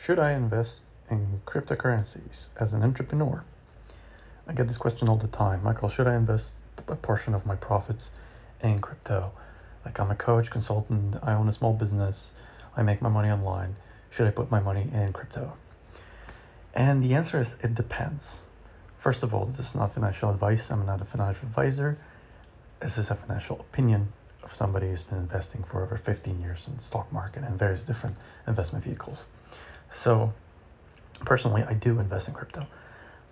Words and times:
Should 0.00 0.20
I 0.20 0.32
invest 0.32 0.92
in 1.10 1.42
cryptocurrencies 1.44 2.50
as 2.58 2.72
an 2.72 2.82
entrepreneur? 2.82 3.44
I 4.46 4.52
get 4.52 4.68
this 4.68 4.78
question 4.78 5.08
all 5.08 5.16
the 5.16 5.26
time. 5.26 5.62
Michael, 5.62 5.88
should 5.88 6.06
I 6.06 6.14
invest 6.14 6.60
a 6.86 6.96
portion 6.96 7.34
of 7.34 7.44
my 7.44 7.56
profits 7.56 8.12
in 8.62 8.78
crypto? 8.78 9.32
Like, 9.84 9.98
I'm 10.00 10.10
a 10.10 10.14
coach, 10.14 10.50
consultant, 10.50 11.16
I 11.22 11.34
own 11.34 11.48
a 11.48 11.52
small 11.52 11.74
business, 11.74 12.32
I 12.76 12.82
make 12.82 13.02
my 13.02 13.10
money 13.10 13.28
online. 13.28 13.76
Should 14.08 14.28
I 14.28 14.30
put 14.30 14.50
my 14.50 14.60
money 14.60 14.88
in 14.92 15.12
crypto? 15.12 15.54
And 16.72 17.02
the 17.02 17.14
answer 17.14 17.38
is 17.38 17.56
it 17.62 17.74
depends. 17.74 18.42
First 18.96 19.22
of 19.22 19.34
all, 19.34 19.44
this 19.44 19.58
is 19.58 19.74
not 19.74 19.92
financial 19.92 20.30
advice. 20.30 20.70
I'm 20.70 20.86
not 20.86 21.02
a 21.02 21.04
financial 21.04 21.48
advisor. 21.48 21.98
This 22.80 22.98
is 22.98 23.10
a 23.10 23.14
financial 23.14 23.60
opinion 23.60 24.08
of 24.42 24.54
somebody 24.54 24.88
who's 24.88 25.02
been 25.02 25.18
investing 25.18 25.64
for 25.64 25.82
over 25.82 25.96
15 25.96 26.40
years 26.40 26.66
in 26.68 26.76
the 26.76 26.82
stock 26.82 27.12
market 27.12 27.42
and 27.42 27.58
various 27.58 27.82
different 27.82 28.16
investment 28.46 28.84
vehicles. 28.84 29.26
So, 29.90 30.32
personally, 31.20 31.62
I 31.62 31.74
do 31.74 31.98
invest 31.98 32.28
in 32.28 32.34
crypto, 32.34 32.66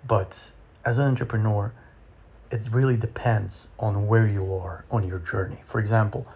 but 0.06 0.52
as 0.84 0.98
an 0.98 1.06
entrepreneur, 1.06 1.72
it 2.50 2.62
really 2.70 2.96
depends 2.96 3.68
on 3.78 4.06
where 4.06 4.26
you 4.26 4.54
are 4.54 4.84
on 4.90 5.06
your 5.06 5.18
journey. 5.18 5.62
For 5.64 5.80
example, 5.80 6.26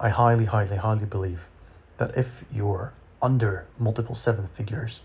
I 0.00 0.08
highly, 0.10 0.44
highly, 0.44 0.76
highly 0.76 1.04
believe 1.04 1.48
that 1.96 2.16
if 2.16 2.44
you're 2.52 2.92
under 3.20 3.66
multiple 3.78 4.14
seven 4.14 4.46
figures, 4.46 5.00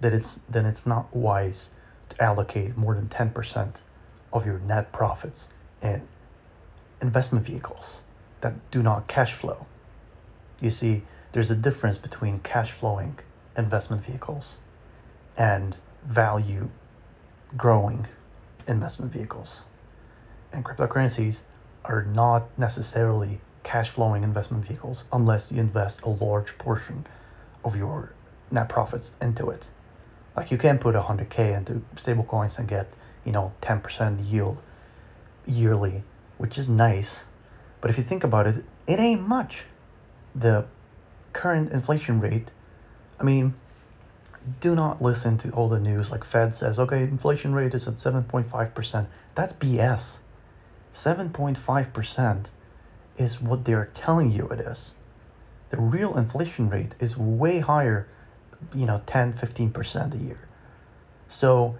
that 0.00 0.12
it's 0.12 0.40
then 0.48 0.66
it's 0.66 0.86
not 0.86 1.14
wise 1.14 1.70
to 2.10 2.22
allocate 2.22 2.76
more 2.76 2.94
than 2.94 3.08
10% 3.08 3.82
of 4.32 4.46
your 4.46 4.58
net 4.58 4.92
profits 4.92 5.48
in 5.82 6.06
investment 7.00 7.46
vehicles 7.46 8.02
that 8.42 8.54
do 8.70 8.82
not 8.82 9.08
cash 9.08 9.32
flow. 9.32 9.66
You 10.60 10.70
see, 10.70 11.02
there's 11.32 11.50
a 11.50 11.56
difference 11.56 11.98
between 11.98 12.40
cash 12.40 12.70
flowing 12.70 13.18
investment 13.56 14.02
vehicles 14.02 14.58
and 15.36 15.76
value 16.04 16.68
growing 17.56 18.06
investment 18.66 19.12
vehicles. 19.12 19.62
And 20.52 20.64
cryptocurrencies 20.64 21.42
are 21.84 22.04
not 22.04 22.46
necessarily 22.58 23.40
cash 23.62 23.90
flowing 23.90 24.22
investment 24.22 24.64
vehicles 24.64 25.04
unless 25.12 25.50
you 25.50 25.60
invest 25.60 26.02
a 26.02 26.08
large 26.08 26.56
portion 26.58 27.06
of 27.64 27.76
your 27.76 28.12
net 28.50 28.68
profits 28.68 29.12
into 29.20 29.50
it. 29.50 29.70
Like 30.36 30.50
you 30.50 30.58
can 30.58 30.78
put 30.78 30.94
100k 30.94 31.56
into 31.56 31.82
stable 31.96 32.24
coins 32.24 32.58
and 32.58 32.68
get, 32.68 32.90
you 33.24 33.32
know, 33.32 33.52
10% 33.62 34.30
yield 34.30 34.62
yearly, 35.46 36.04
which 36.38 36.58
is 36.58 36.68
nice. 36.68 37.24
But 37.80 37.90
if 37.90 37.98
you 37.98 38.04
think 38.04 38.22
about 38.22 38.46
it, 38.46 38.64
it 38.86 38.98
ain't 38.98 39.26
much. 39.26 39.64
The 40.34 40.66
current 41.32 41.70
inflation 41.70 42.20
rate 42.20 42.52
I 43.18 43.24
mean, 43.24 43.54
do 44.60 44.74
not 44.74 45.02
listen 45.02 45.38
to 45.38 45.50
all 45.50 45.68
the 45.68 45.80
news 45.80 46.10
like 46.10 46.24
Fed 46.24 46.54
says, 46.54 46.78
okay, 46.78 47.02
inflation 47.02 47.52
rate 47.52 47.74
is 47.74 47.88
at 47.88 47.94
7.5%. 47.94 49.06
That's 49.34 49.52
BS. 49.54 50.20
7.5% 50.92 52.50
is 53.16 53.40
what 53.40 53.64
they're 53.64 53.90
telling 53.94 54.30
you 54.30 54.48
it 54.48 54.60
is. 54.60 54.94
The 55.70 55.78
real 55.78 56.16
inflation 56.16 56.68
rate 56.68 56.94
is 57.00 57.16
way 57.16 57.58
higher, 57.58 58.08
you 58.74 58.86
know, 58.86 59.02
10, 59.06 59.32
15% 59.32 60.14
a 60.14 60.18
year. 60.18 60.48
So 61.28 61.76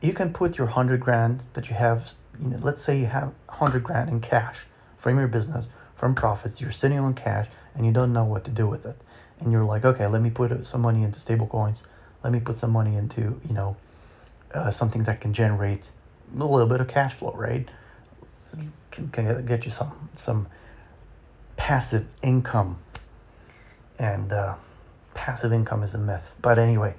you 0.00 0.12
can 0.12 0.32
put 0.32 0.58
your 0.58 0.68
100 0.68 1.00
grand 1.00 1.42
that 1.54 1.68
you 1.68 1.74
have, 1.74 2.12
you 2.40 2.48
know, 2.48 2.58
let's 2.62 2.82
say 2.82 3.00
you 3.00 3.06
have 3.06 3.32
100 3.46 3.82
grand 3.82 4.08
in 4.08 4.20
cash 4.20 4.66
from 4.96 5.18
your 5.18 5.28
business, 5.28 5.68
from 5.94 6.14
profits, 6.14 6.60
you're 6.60 6.70
sitting 6.70 6.98
on 6.98 7.14
cash 7.14 7.48
and 7.74 7.84
you 7.84 7.92
don't 7.92 8.12
know 8.12 8.24
what 8.24 8.44
to 8.44 8.50
do 8.50 8.68
with 8.68 8.86
it 8.86 8.96
and 9.40 9.52
you're 9.52 9.64
like, 9.64 9.84
okay, 9.84 10.06
let 10.06 10.22
me 10.22 10.30
put 10.30 10.66
some 10.66 10.80
money 10.80 11.02
into 11.02 11.20
stable 11.20 11.46
coins. 11.46 11.84
Let 12.24 12.32
me 12.32 12.40
put 12.40 12.56
some 12.56 12.70
money 12.70 12.96
into, 12.96 13.40
you 13.46 13.54
know, 13.54 13.76
uh, 14.54 14.70
something 14.70 15.02
that 15.04 15.20
can 15.20 15.32
generate 15.32 15.90
a 16.34 16.44
little 16.44 16.66
bit 16.66 16.80
of 16.80 16.88
cash 16.88 17.14
flow, 17.14 17.32
right? 17.32 17.68
Can, 18.90 19.08
can 19.08 19.44
get 19.44 19.64
you 19.64 19.70
some 19.70 20.08
some 20.14 20.46
passive 21.56 22.06
income. 22.22 22.78
And 23.98 24.32
uh, 24.32 24.54
passive 25.14 25.52
income 25.52 25.82
is 25.82 25.94
a 25.94 25.98
myth. 25.98 26.36
But 26.40 26.58
anyway, 26.58 26.94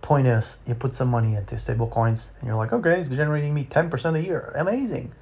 point 0.00 0.26
is, 0.26 0.56
you 0.66 0.74
put 0.74 0.94
some 0.94 1.08
money 1.08 1.34
into 1.34 1.58
stable 1.58 1.86
coins 1.86 2.30
and 2.38 2.48
you're 2.48 2.56
like, 2.56 2.72
okay, 2.72 2.98
it's 2.98 3.08
generating 3.08 3.54
me 3.54 3.64
10% 3.64 4.16
a 4.16 4.22
year. 4.22 4.52
Amazing. 4.56 5.12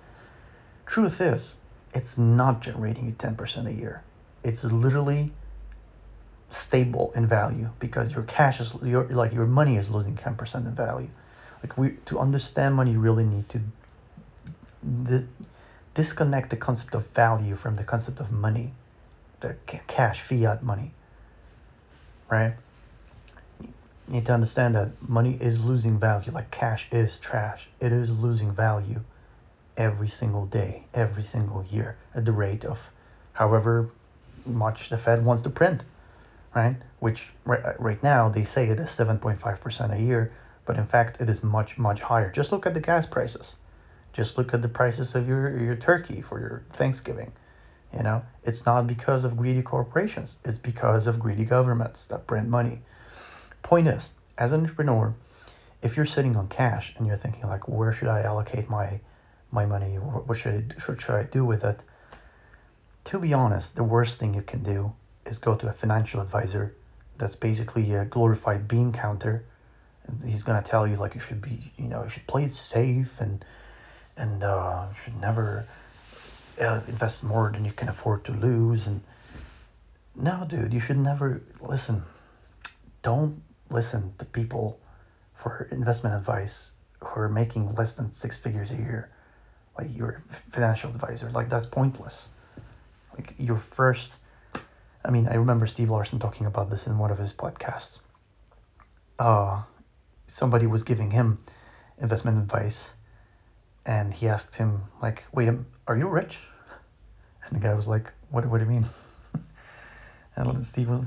Truth 0.87 1.21
is, 1.21 1.57
it's 1.93 2.17
not 2.17 2.63
generating 2.63 3.07
you 3.07 3.13
10% 3.13 3.67
a 3.67 3.73
year. 3.73 4.03
It's 4.43 4.65
literally 4.65 5.33
stable 6.51 7.13
in 7.15 7.27
value 7.27 7.71
because 7.79 8.13
your 8.13 8.25
cash 8.25 8.61
is 8.61 8.75
your 8.83 9.05
like 9.05 9.33
your 9.33 9.47
money 9.47 9.77
is 9.77 9.91
losing 9.91 10.17
10% 10.17 10.67
in 10.67 10.75
value. 10.75 11.11
Like 11.63 11.77
we 11.79 11.93
to 12.07 12.19
understand 12.19 12.75
money 12.75 12.93
you 12.93 13.01
really 13.01 13.25
need 13.25 13.49
to 13.51 13.61
di- 15.05 15.29
disconnect 15.95 16.51
the 16.51 16.57
concept 16.57 16.95
of 16.95 17.07
value 17.09 17.55
from 17.55 17.77
the 17.77 17.85
concept 17.85 18.21
of 18.21 18.31
money 18.33 18.73
the 19.41 19.57
cash 19.87 20.21
fiat 20.21 20.63
money 20.63 20.93
right? 22.29 22.55
You 23.61 24.15
need 24.15 24.27
to 24.27 24.33
understand 24.33 24.75
that 24.75 25.09
money 25.09 25.37
is 25.41 25.65
losing 25.65 25.99
value 25.99 26.33
like 26.33 26.51
cash 26.51 26.89
is 26.91 27.19
trash. 27.19 27.69
It 27.81 27.93
is 27.93 28.11
losing 28.11 28.53
value 28.53 29.03
every 29.77 30.09
single 30.09 30.47
day 30.47 30.85
every 30.93 31.23
single 31.23 31.65
year 31.65 31.97
at 32.15 32.25
the 32.25 32.33
rate 32.33 32.65
of 32.65 32.91
however 33.35 33.91
much 34.45 34.89
the 34.89 34.99
fed 34.99 35.25
wants 35.25 35.43
to 35.43 35.49
print 35.51 35.85
right? 36.55 36.77
Which 36.99 37.33
right, 37.45 37.65
uh, 37.65 37.73
right 37.79 38.03
now 38.03 38.29
they 38.29 38.45
say 38.45 38.69
it 38.69 38.79
is 38.79 38.89
7.5% 38.89 39.95
a 39.95 40.01
year, 40.01 40.33
but 40.65 40.77
in 40.77 40.87
fact 40.87 41.21
it 41.21 41.29
is 41.29 41.43
much, 41.43 41.79
much 41.79 42.03
higher. 42.03 42.31
Just 42.31 42.53
look 42.53 42.67
at 42.67 42.75
the 42.75 42.81
gas 42.81 43.07
prices. 43.07 43.57
Just 44.13 44.37
look 44.37 44.53
at 44.53 44.63
the 44.63 44.69
prices 44.69 45.15
of 45.15 45.29
your, 45.29 45.57
your 45.63 45.77
turkey 45.77 46.21
for 46.21 46.41
your 46.41 46.65
Thanksgiving. 46.73 47.33
You 47.95 48.03
know, 48.03 48.25
it's 48.45 48.67
not 48.67 48.87
because 48.87 49.25
of 49.25 49.37
greedy 49.37 49.63
corporations, 49.63 50.39
it's 50.45 50.59
because 50.59 51.07
of 51.07 51.19
greedy 51.19 51.45
governments 51.45 52.07
that 52.07 52.27
print 52.27 52.49
money. 52.49 52.83
Point 53.63 53.89
is, 53.89 54.11
as 54.39 54.53
an 54.53 54.61
entrepreneur, 54.61 55.15
if 55.83 55.97
you're 55.97 56.05
sitting 56.05 56.37
on 56.37 56.49
cash 56.49 56.95
and 56.97 57.07
you're 57.07 57.17
thinking 57.17 57.43
like, 57.49 57.69
where 57.69 57.93
should 57.93 58.09
I 58.09 58.23
allocate 58.23 58.69
my 58.69 59.01
my 59.53 59.67
money? 59.67 59.97
What 59.97 60.37
should 60.37 60.75
I, 60.77 60.95
should 60.95 61.11
I 61.11 61.25
do 61.25 61.45
with 61.45 61.65
it? 61.65 61.83
To 63.05 63.19
be 63.19 63.35
honest, 63.35 63.75
the 63.75 63.83
worst 63.83 64.21
thing 64.21 64.35
you 64.35 64.43
can 64.43 64.63
do 64.63 64.95
is 65.31 65.39
go 65.39 65.55
to 65.57 65.69
a 65.69 65.73
financial 65.73 66.21
advisor 66.21 66.75
that's 67.17 67.37
basically 67.37 67.95
a 67.95 68.05
glorified 68.05 68.67
bean 68.67 68.93
counter. 68.93 69.45
And 70.07 70.23
he's 70.23 70.43
to 70.43 70.63
tell 70.63 70.87
you 70.87 70.97
like 70.97 71.15
you 71.15 71.21
should 71.21 71.41
be 71.41 71.73
you 71.77 71.87
know 71.87 72.03
you 72.03 72.09
should 72.09 72.27
play 72.27 72.45
it 72.45 72.55
safe 72.55 73.21
and 73.21 73.45
and 74.17 74.43
uh, 74.43 74.93
should 74.93 75.19
never 75.21 75.67
uh, 76.61 76.81
invest 76.89 77.23
more 77.23 77.51
than 77.53 77.65
you 77.65 77.73
can 77.73 77.89
afford 77.89 78.25
to 78.25 78.33
lose. 78.33 78.87
And 78.87 79.03
no 80.17 80.45
dude 80.47 80.75
you 80.75 80.81
should 80.81 80.99
never 80.99 81.43
listen 81.61 82.03
don't 83.03 83.43
listen 83.71 84.13
to 84.19 84.25
people 84.25 84.79
for 85.35 85.69
investment 85.71 86.15
advice 86.15 86.73
who 87.01 87.21
are 87.21 87.29
making 87.29 87.69
less 87.75 87.95
than 87.95 88.11
six 88.11 88.37
figures 88.37 88.71
a 88.71 88.77
year. 88.77 89.11
Like 89.79 89.97
your 89.97 90.23
financial 90.51 90.91
advisor. 90.91 91.31
Like 91.31 91.49
that's 91.49 91.67
pointless. 91.67 92.31
Like 93.17 93.35
your 93.39 93.57
first 93.57 94.19
I 95.05 95.11
mean, 95.11 95.29
I 95.29 95.35
remember 95.35 95.67
Steve 95.67 95.91
Larsen 95.91 96.19
talking 96.19 96.47
about 96.47 96.71
this 96.71 96.87
in 96.87 96.99
one 96.99 97.11
of 97.11 97.19
his 97.19 97.33
podcasts. 97.33 98.01
Uh, 99.19 99.63
somebody 100.27 100.67
was 100.67 100.83
giving 100.83 101.11
him 101.11 101.39
investment 101.99 102.39
advice, 102.39 102.93
and 103.87 104.13
he 104.13 104.29
asked 104.29 104.57
him, 104.57 104.83
like, 105.03 105.25
"Wait, 105.33 105.49
are 105.87 105.97
you 105.97 106.09
rich?" 106.09 106.47
And 107.45 107.57
the 107.57 107.61
guy 107.61 107.75
was 107.75 107.89
like, 107.89 108.13
"What? 108.31 108.47
What 108.47 108.59
do 108.59 108.65
you 108.65 108.71
mean?" 108.71 108.87
and 110.37 110.65
Steve 110.65 110.91
was, 110.91 111.07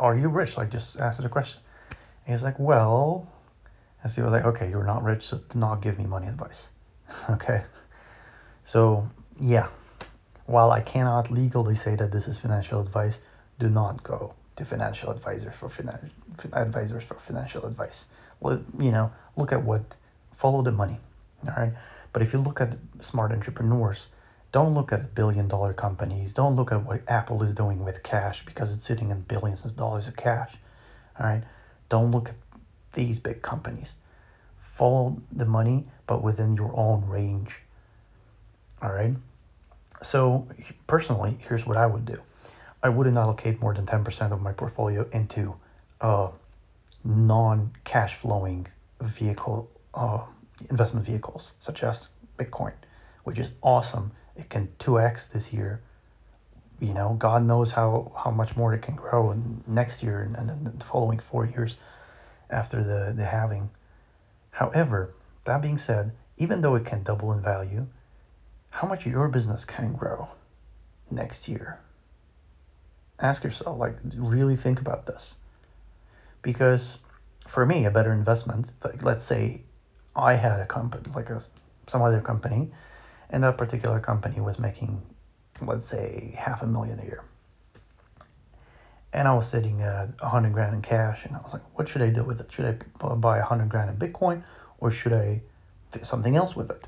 "Are 0.00 0.16
you 0.16 0.28
rich?" 0.28 0.56
Like, 0.56 0.70
just 0.70 0.98
answer 1.00 1.22
the 1.22 1.28
question. 1.28 1.60
And 2.26 2.34
he's 2.34 2.42
like, 2.42 2.58
"Well," 2.58 3.28
and 4.02 4.10
Steve 4.10 4.24
was 4.24 4.32
like, 4.32 4.46
"Okay, 4.46 4.70
you're 4.70 4.84
not 4.84 5.02
rich, 5.02 5.22
so 5.22 5.40
do 5.48 5.58
not 5.58 5.82
give 5.82 5.98
me 5.98 6.06
money 6.06 6.26
advice." 6.26 6.70
okay, 7.30 7.64
so 8.64 9.08
yeah 9.38 9.68
while 10.46 10.70
I 10.70 10.80
cannot 10.80 11.30
legally 11.30 11.74
say 11.74 11.96
that 11.96 12.12
this 12.12 12.28
is 12.28 12.38
financial 12.38 12.80
advice, 12.80 13.20
do 13.58 13.68
not 13.68 14.02
go 14.02 14.34
to 14.56 14.64
financial 14.64 15.10
advisors 15.10 15.54
for 15.54 15.68
finan- 15.68 16.10
advisors 16.52 17.04
for 17.04 17.14
financial 17.14 17.66
advice. 17.66 18.06
Well, 18.40 18.62
you 18.78 18.92
know, 18.92 19.12
look 19.36 19.52
at 19.52 19.62
what 19.62 19.96
follow 20.34 20.62
the 20.62 20.72
money. 20.72 20.98
All 21.46 21.54
right. 21.56 21.74
But 22.12 22.22
if 22.22 22.32
you 22.32 22.38
look 22.38 22.60
at 22.60 22.76
smart 23.00 23.32
entrepreneurs, 23.32 24.08
don't 24.52 24.74
look 24.74 24.92
at 24.92 25.14
billion 25.14 25.48
dollar 25.48 25.74
companies. 25.74 26.32
Don't 26.32 26.56
look 26.56 26.72
at 26.72 26.84
what 26.84 27.02
Apple 27.08 27.42
is 27.42 27.54
doing 27.54 27.84
with 27.84 28.02
cash 28.02 28.44
because 28.46 28.74
it's 28.74 28.84
sitting 28.86 29.10
in 29.10 29.22
billions 29.22 29.64
of 29.64 29.76
dollars 29.76 30.08
of 30.08 30.16
cash. 30.16 30.56
All 31.18 31.26
right. 31.26 31.42
Don't 31.88 32.10
look 32.10 32.30
at 32.30 32.36
these 32.92 33.18
big 33.18 33.42
companies. 33.42 33.96
Follow 34.58 35.20
the 35.32 35.44
money, 35.44 35.86
but 36.06 36.22
within 36.22 36.54
your 36.54 36.74
own 36.76 37.06
range. 37.06 37.60
All 38.80 38.92
right. 38.92 39.14
So, 40.02 40.46
personally, 40.86 41.38
here's 41.40 41.66
what 41.66 41.76
I 41.76 41.86
would 41.86 42.04
do 42.04 42.20
I 42.82 42.88
wouldn't 42.88 43.16
allocate 43.16 43.60
more 43.60 43.74
than 43.74 43.86
10% 43.86 44.32
of 44.32 44.40
my 44.40 44.52
portfolio 44.52 45.08
into 45.12 45.56
uh, 46.00 46.28
non 47.04 47.72
cash 47.84 48.14
flowing 48.14 48.66
vehicle 49.00 49.70
uh, 49.94 50.20
investment 50.70 51.06
vehicles 51.06 51.54
such 51.58 51.82
as 51.82 52.08
Bitcoin, 52.38 52.72
which 53.24 53.38
is 53.38 53.50
awesome. 53.62 54.12
It 54.36 54.50
can 54.50 54.68
2x 54.78 55.32
this 55.32 55.52
year. 55.52 55.80
You 56.78 56.92
know, 56.92 57.14
God 57.18 57.42
knows 57.44 57.72
how, 57.72 58.12
how 58.22 58.30
much 58.30 58.54
more 58.56 58.74
it 58.74 58.82
can 58.82 58.96
grow 58.96 59.30
in 59.30 59.62
next 59.66 60.02
year 60.02 60.20
and, 60.20 60.36
and 60.36 60.78
the 60.78 60.84
following 60.84 61.18
four 61.18 61.46
years 61.46 61.78
after 62.50 62.84
the, 62.84 63.14
the 63.16 63.24
halving. 63.24 63.70
However, 64.50 65.14
that 65.44 65.62
being 65.62 65.78
said, 65.78 66.12
even 66.36 66.60
though 66.60 66.74
it 66.74 66.84
can 66.84 67.02
double 67.02 67.32
in 67.32 67.40
value, 67.40 67.86
how 68.76 68.86
much 68.86 69.06
your 69.06 69.26
business 69.28 69.64
can 69.64 69.94
grow 69.94 70.28
next 71.10 71.48
year? 71.48 71.80
Ask 73.18 73.42
yourself, 73.42 73.78
like, 73.78 73.96
really 74.14 74.54
think 74.54 74.80
about 74.80 75.06
this. 75.06 75.36
Because 76.42 76.98
for 77.46 77.64
me, 77.64 77.86
a 77.86 77.90
better 77.90 78.12
investment, 78.12 78.72
like, 78.84 79.02
let's 79.02 79.22
say 79.22 79.62
I 80.14 80.34
had 80.34 80.60
a 80.60 80.66
company, 80.66 81.10
like 81.14 81.30
a, 81.30 81.40
some 81.86 82.02
other 82.02 82.20
company, 82.20 82.70
and 83.30 83.42
that 83.44 83.56
particular 83.56 83.98
company 83.98 84.40
was 84.42 84.58
making, 84.58 85.00
let's 85.62 85.86
say, 85.86 86.34
half 86.38 86.60
a 86.60 86.66
million 86.66 87.00
a 87.00 87.04
year. 87.04 87.24
And 89.14 89.26
I 89.26 89.32
was 89.32 89.48
sitting 89.48 89.80
at 89.80 90.10
a 90.20 90.28
hundred 90.28 90.52
grand 90.52 90.74
in 90.74 90.82
cash, 90.82 91.24
and 91.24 91.34
I 91.34 91.40
was 91.40 91.54
like, 91.54 91.62
what 91.78 91.88
should 91.88 92.02
I 92.02 92.10
do 92.10 92.24
with 92.24 92.42
it? 92.42 92.52
Should 92.52 92.66
I 92.66 93.14
buy 93.14 93.38
a 93.38 93.42
hundred 93.42 93.70
grand 93.70 93.88
in 93.88 93.96
Bitcoin, 93.96 94.44
or 94.80 94.90
should 94.90 95.14
I 95.14 95.40
do 95.92 96.04
something 96.04 96.36
else 96.36 96.54
with 96.54 96.70
it? 96.70 96.86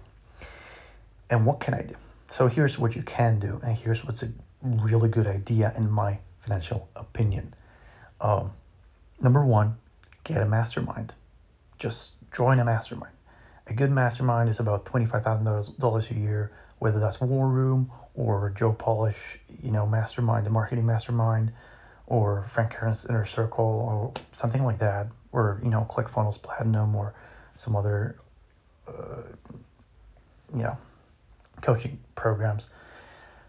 And 1.30 1.44
what 1.44 1.60
can 1.60 1.74
I 1.74 1.82
do? 1.82 1.94
So 2.26 2.46
here's 2.46 2.78
what 2.78 2.94
you 2.94 3.02
can 3.02 3.38
do, 3.38 3.60
and 3.64 3.76
here's 3.76 4.04
what's 4.04 4.22
a 4.22 4.30
really 4.62 5.08
good 5.08 5.26
idea 5.26 5.72
in 5.76 5.90
my 5.90 6.18
financial 6.40 6.88
opinion. 6.96 7.54
Um, 8.20 8.52
number 9.20 9.44
one, 9.44 9.76
get 10.24 10.42
a 10.42 10.46
mastermind. 10.46 11.14
Just 11.78 12.14
join 12.32 12.58
a 12.58 12.64
mastermind. 12.64 13.14
A 13.66 13.74
good 13.74 13.90
mastermind 13.90 14.48
is 14.48 14.60
about 14.60 14.84
$25,000 14.84 16.10
a 16.10 16.14
year, 16.14 16.52
whether 16.78 16.98
that's 16.98 17.20
War 17.20 17.48
Room 17.48 17.90
or 18.14 18.50
Joe 18.50 18.72
Polish, 18.72 19.38
you 19.62 19.70
know, 19.70 19.86
mastermind, 19.86 20.46
the 20.46 20.50
marketing 20.50 20.86
mastermind, 20.86 21.52
or 22.06 22.44
Frank 22.44 22.72
Kern's 22.72 23.04
Inner 23.04 23.24
Circle, 23.24 23.64
or 23.64 24.12
something 24.32 24.64
like 24.64 24.78
that, 24.78 25.08
or, 25.32 25.60
you 25.62 25.70
know, 25.70 25.86
ClickFunnels 25.90 26.40
Platinum, 26.40 26.96
or 26.96 27.14
some 27.54 27.76
other, 27.76 28.16
uh, 28.88 29.22
you 30.54 30.62
know, 30.62 30.78
coaching 31.62 31.98
programs. 32.14 32.68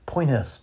Point 0.06 0.30
is, 0.30 0.60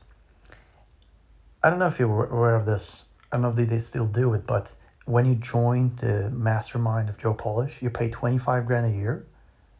I 1.63 1.71
don't 1.71 1.79
know 1.79 1.87
if 1.87 1.99
you're 1.99 2.27
aware 2.27 2.55
of 2.55 2.67
this. 2.67 3.07
I 3.31 3.37
don't 3.37 3.43
know 3.43 3.63
if 3.63 3.69
they 3.69 3.79
still 3.79 4.07
do 4.07 4.35
it, 4.35 4.47
but 4.47 4.75
when 5.05 5.25
you 5.25 5.35
join 5.37 5.95
the 5.97 6.31
mastermind 6.31 7.09
of 7.09 7.17
Joe 7.17 7.35
Polish, 7.35 7.81
you 7.81 7.91
pay 7.91 8.11
25 8.11 8.67
grand 8.67 8.87
a 8.87 8.97
year. 8.97 9.27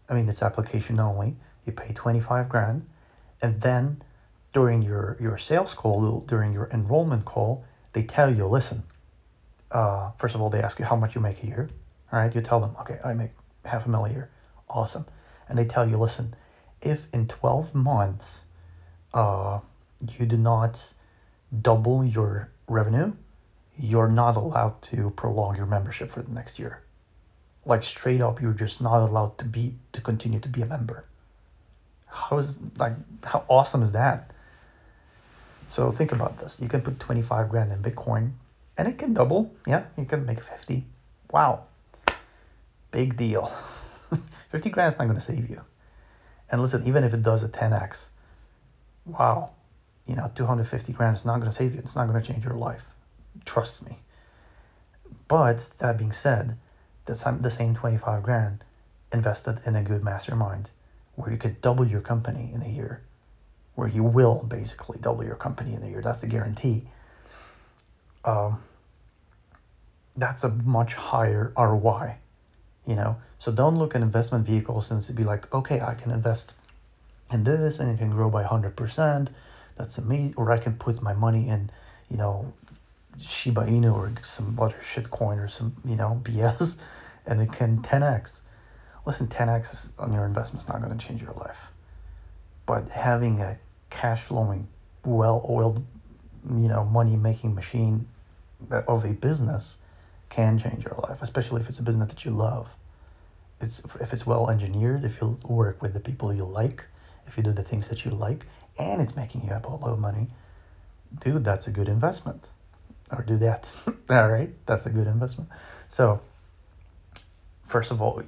I 0.09 0.15
mean, 0.15 0.29
it's 0.29 0.43
application 0.43 0.99
only. 1.01 1.37
You 1.65 1.73
pay 1.73 1.93
25 1.93 2.49
grand. 2.49 2.87
And 3.43 3.61
then 3.61 4.03
during 4.53 4.83
your, 4.83 5.17
your 5.21 5.37
sales 5.37 5.75
call, 5.75 6.21
during 6.27 6.53
your 6.53 6.69
enrollment 6.73 7.25
call, 7.25 7.65
they 7.93 8.03
tell 8.03 8.35
you, 8.35 8.47
listen, 8.47 8.85
uh, 9.73 10.11
first 10.17 10.35
of 10.35 10.41
all, 10.41 10.49
they 10.49 10.61
ask 10.61 10.79
you 10.79 10.85
how 10.85 10.97
much 10.97 11.15
you 11.15 11.21
make 11.21 11.43
a 11.43 11.47
year. 11.47 11.69
All 12.13 12.21
right. 12.21 12.35
You 12.35 12.41
tell 12.41 12.61
them, 12.61 12.77
okay, 12.81 12.99
I 13.05 13.13
make 13.13 13.33
half 13.65 13.87
a 13.87 13.89
million 13.89 14.13
a 14.13 14.15
year. 14.15 14.31
Awesome. 14.69 15.07
And 15.49 15.59
they 15.59 15.65
tell 15.65 15.89
you, 15.89 15.97
listen, 15.97 16.35
if 16.83 17.07
in 17.13 17.27
12 17.27 17.75
months 17.75 18.45
uh, 19.15 19.61
you 20.19 20.27
do 20.27 20.37
not 20.37 20.93
double 21.63 22.05
your 22.05 22.51
revenue, 22.69 23.13
you're 23.79 24.09
not 24.09 24.37
allowed 24.37 24.81
to 24.83 25.11
prolong 25.17 25.57
your 25.57 25.67
membership 25.67 26.11
for 26.11 26.23
the 26.23 26.33
next 26.33 26.59
year. 26.59 26.83
Like 27.65 27.83
straight 27.83 28.21
up, 28.21 28.41
you're 28.41 28.53
just 28.53 28.81
not 28.81 29.01
allowed 29.01 29.39
to 29.39 29.45
be 29.45 29.75
to 29.93 30.01
continue 30.01 30.41
to 30.41 30.49
be 30.49 30.63
a 30.63 30.67
member. 30.67 31.05
How 32.07 32.39
is 32.39 32.61
like 32.79 32.95
how 33.25 33.45
awesome 33.49 33.83
is 33.83 33.93
that? 33.93 34.33
So 35.67 35.91
think 35.91 36.13
about 36.13 36.39
this. 36.39 36.61
You 36.61 36.69
can 36.69 36.81
put 36.81 37.01
25 37.01 37.49
grand 37.49 37.73
in 37.73 37.83
Bitcoin 37.83 38.33
and 38.79 38.87
it 38.87 38.99
can 38.99 39.13
double. 39.13 39.53
Yeah, 39.67 39.85
you 39.99 40.05
can 40.05 40.25
make 40.25 40.41
50. 40.41 40.85
Wow. 41.33 41.65
Big 42.93 43.17
deal. 43.17 43.47
50 44.51 44.71
grand 44.71 44.93
is 44.93 44.99
not 44.99 45.07
going 45.07 45.17
to 45.17 45.21
save 45.21 45.51
you. 45.51 45.61
And 46.51 46.61
listen, 46.61 46.87
even 46.87 47.05
if 47.05 47.13
it 47.13 47.23
does 47.23 47.43
a 47.43 47.49
10x, 47.49 48.11
wow, 49.05 49.51
you 50.07 50.15
know, 50.15 50.31
250 50.35 50.93
grand 50.93 51.17
is 51.17 51.25
not 51.25 51.39
going 51.39 51.51
to 51.51 51.57
save 51.57 51.75
you. 51.75 51.81
It's 51.81 51.97
not 51.97 52.09
going 52.09 52.21
to 52.21 52.27
change 52.27 52.45
your 52.45 52.55
life. 52.55 52.87
Trust 53.45 53.85
me. 53.85 53.99
But 55.29 55.71
that 55.79 55.99
being 55.99 56.13
said, 56.13 56.57
the 57.07 57.15
same, 57.15 57.41
the 57.41 57.51
same 57.51 57.75
25 57.75 58.23
grand 58.23 58.65
invested 59.13 59.61
in 59.67 59.75
a 59.77 59.83
good 59.83 60.05
mastermind 60.05 60.71
where 61.17 61.31
you 61.31 61.39
could 61.39 61.61
double 61.61 61.87
your 61.87 62.01
company 62.01 62.51
in 62.53 62.63
a 62.63 62.69
year, 62.69 63.03
where 63.75 63.89
you 63.89 64.05
will 64.05 64.45
basically 64.49 64.99
double 65.01 65.25
your 65.25 65.35
company 65.35 65.75
in 65.75 65.83
a 65.83 65.87
year. 65.87 66.03
That's 66.03 66.21
the 66.21 66.27
guarantee. 66.27 66.85
Um, 68.25 68.61
that's 70.17 70.45
a 70.45 70.49
much 70.49 70.95
higher 70.95 71.53
ROI, 71.57 72.17
you 72.87 72.95
know. 72.95 73.17
So 73.39 73.53
don't 73.53 73.77
look 73.77 73.95
at 73.95 74.03
investment 74.03 74.47
vehicles 74.47 74.91
and 74.91 75.17
be 75.17 75.25
like, 75.25 75.53
okay, 75.55 75.81
I 75.81 75.95
can 75.95 76.11
invest 76.11 76.55
in 77.33 77.45
this 77.45 77.79
and 77.79 77.91
it 77.91 77.99
can 77.99 78.11
grow 78.11 78.31
by 78.31 78.45
100%. 78.45 79.29
That's 79.77 79.99
amazing. 79.99 80.35
Or 80.37 80.51
I 80.53 80.59
can 80.59 80.75
put 80.77 81.03
my 81.03 81.13
money 81.13 81.49
in, 81.49 81.71
you 82.11 82.17
know, 82.17 82.53
Shiba 83.19 83.63
Inu 83.63 83.95
or 83.95 84.13
some 84.23 84.59
other 84.61 84.81
shit 84.81 85.11
coin 85.11 85.39
or 85.39 85.49
some, 85.49 85.75
you 85.85 85.97
know, 85.97 86.21
BS, 86.25 86.79
and 87.27 87.41
it 87.41 87.53
can 87.53 87.83
10x. 87.83 88.43
Listen, 89.05 89.27
10x 89.29 89.93
on 89.99 90.13
your 90.13 90.25
investment 90.25 90.63
is 90.63 90.69
not 90.69 90.83
going 90.83 90.97
to 90.97 91.07
change 91.07 91.23
your 91.23 91.33
life. 91.35 91.71
But 92.67 92.89
having 92.89 93.41
a 93.41 93.59
cash 93.91 94.23
flowing, 94.23 94.67
well 95.05 95.47
oiled, 95.49 95.85
you 96.51 96.69
know, 96.69 96.85
money 96.85 97.17
making 97.17 97.55
machine 97.55 98.09
of 98.71 99.05
a 99.05 99.13
business 99.13 99.79
can 100.29 100.59
change 100.59 100.85
your 100.85 100.97
life, 101.09 101.23
especially 101.23 101.61
if 101.61 101.69
it's 101.69 101.79
a 101.79 101.83
business 101.83 102.09
that 102.09 102.25
you 102.25 102.31
love. 102.31 102.69
It's 103.61 103.81
if 104.01 104.13
it's 104.13 104.27
well 104.27 104.51
engineered, 104.51 105.05
if 105.05 105.21
you 105.21 105.39
work 105.45 105.81
with 105.81 105.95
the 105.95 106.01
people 106.01 106.33
you 106.33 106.45
like, 106.45 106.85
if 107.27 107.37
you 107.37 107.43
do 107.43 107.53
the 107.53 107.63
things 107.63 107.89
that 107.89 108.05
you 108.05 108.11
like, 108.11 108.45
and 108.79 109.01
it's 109.01 109.17
making 109.17 109.45
you 109.45 109.51
a 109.51 109.69
lot 109.69 109.91
of 109.91 109.99
money, 109.99 110.29
dude, 111.21 111.45
that's 111.45 111.67
a 111.67 111.71
good 111.71 111.89
investment 111.89 112.51
or 113.11 113.23
do 113.23 113.37
that. 113.39 113.77
all 114.11 114.29
right, 114.29 114.51
that's 114.67 114.87
a 114.87 114.91
good 114.91 115.07
investment. 115.07 115.49
So, 115.89 116.21
first 117.65 117.91
of 117.91 118.03
all, 118.03 118.23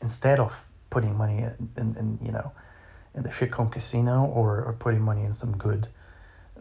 instead 0.00 0.40
of 0.40 0.66
putting 0.90 1.16
money 1.16 1.38
in, 1.38 1.68
in, 1.76 1.96
in 1.96 2.18
you 2.22 2.32
know, 2.32 2.52
in 3.14 3.22
the 3.22 3.28
shitcoin 3.28 3.70
casino 3.70 4.24
or, 4.26 4.62
or 4.62 4.72
putting 4.78 5.00
money 5.00 5.22
in 5.22 5.32
some 5.32 5.56
good 5.56 5.88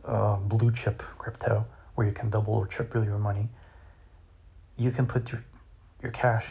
uh, 0.06 0.38
blue 0.38 0.72
chip 0.72 1.00
crypto 1.00 1.66
where 1.96 2.08
you 2.08 2.14
can 2.14 2.30
double 2.30 2.54
or 2.54 2.66
triple 2.66 3.04
your 3.04 3.20
money, 3.20 3.50
you 4.78 4.92
can 4.92 5.06
put 5.06 5.32
your 5.32 5.44
your 6.02 6.12
cash 6.12 6.50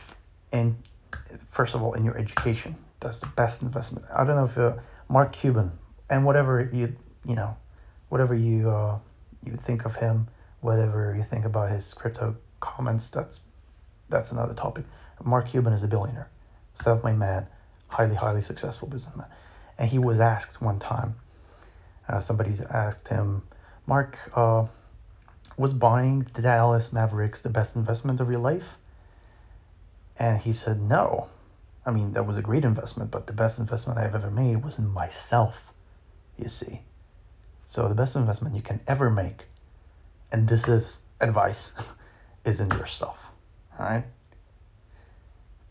in 0.52 0.76
first 1.44 1.74
of 1.74 1.82
all 1.82 1.94
in 1.94 2.04
your 2.04 2.16
education. 2.18 2.76
That's 3.00 3.20
the 3.20 3.26
best 3.28 3.62
investment. 3.62 4.06
I 4.14 4.24
don't 4.24 4.36
know 4.36 4.44
if 4.44 4.56
uh, 4.56 4.76
Mark 5.08 5.32
Cuban 5.32 5.72
and 6.08 6.24
whatever 6.24 6.68
you 6.72 6.94
you 7.26 7.36
know, 7.36 7.56
whatever 8.08 8.34
you 8.34 8.70
uh, 8.70 8.98
you 9.44 9.56
think 9.56 9.84
of 9.84 9.96
him 9.96 10.28
whatever 10.62 11.14
you 11.14 11.22
think 11.22 11.44
about 11.44 11.70
his 11.70 11.92
crypto 11.92 12.34
comments, 12.60 13.10
that's 13.10 13.42
that's 14.08 14.32
another 14.32 14.54
topic. 14.54 14.84
Mark 15.22 15.48
Cuban 15.48 15.72
is 15.72 15.82
a 15.82 15.88
billionaire, 15.88 16.30
self-made 16.74 17.16
man, 17.16 17.46
highly 17.88 18.14
highly 18.14 18.42
successful 18.42 18.88
businessman, 18.88 19.26
and 19.78 19.90
he 19.90 19.98
was 19.98 20.18
asked 20.18 20.62
one 20.62 20.78
time. 20.78 21.14
Uh, 22.08 22.18
somebody's 22.18 22.60
asked 22.62 23.08
him, 23.08 23.42
Mark, 23.86 24.18
uh, 24.34 24.66
was 25.56 25.74
buying 25.74 26.20
the 26.34 26.42
Dallas 26.42 26.92
Mavericks 26.92 27.42
the 27.42 27.50
best 27.50 27.76
investment 27.76 28.20
of 28.20 28.30
your 28.30 28.40
life? 28.40 28.76
And 30.18 30.40
he 30.40 30.52
said, 30.52 30.80
No. 30.80 31.28
I 31.84 31.90
mean, 31.90 32.12
that 32.12 32.26
was 32.26 32.38
a 32.38 32.42
great 32.42 32.64
investment, 32.64 33.10
but 33.10 33.26
the 33.26 33.32
best 33.32 33.58
investment 33.58 33.98
I've 33.98 34.14
ever 34.14 34.30
made 34.30 34.62
was 34.62 34.78
in 34.78 34.86
myself, 34.86 35.72
you 36.38 36.46
see. 36.46 36.82
So, 37.64 37.88
the 37.88 37.94
best 37.94 38.14
investment 38.14 38.54
you 38.54 38.62
can 38.62 38.80
ever 38.86 39.10
make 39.10 39.46
and 40.32 40.48
this 40.48 40.66
is 40.66 41.02
advice, 41.20 41.72
is 42.44 42.58
in 42.58 42.70
yourself. 42.70 43.30
All 43.78 43.86
right. 43.86 44.04